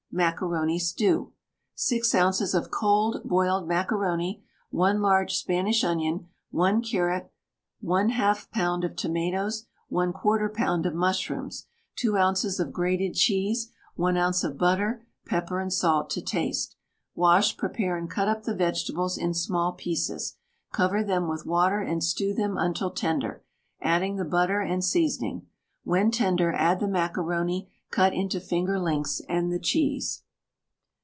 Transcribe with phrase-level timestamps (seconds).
[0.13, 1.31] MACARONI STEW.
[1.73, 2.53] 6 oz.
[2.53, 7.31] of cold boiled macaroni, 1 large Spanish onion, 1 carrot,
[7.81, 8.83] 1/2 lb.
[8.85, 10.85] of tomatoes, 1/4 lb.
[10.85, 12.59] of mushrooms, 2 oz.
[12.59, 14.43] of grated cheese, 1 oz.
[14.43, 16.75] of butter, pepper and salt to taste.
[17.15, 20.35] Wash, prepare, and cut up the vegetables in small pieces.
[20.73, 23.45] Cover them with water and stew them until tender,
[23.81, 25.47] adding the butter and seasoning.
[25.85, 30.23] When tender add the macaroni cut into finger lengths, and the cheese.